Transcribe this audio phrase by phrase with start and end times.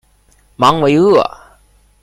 [0.55, 1.21] 芒维厄。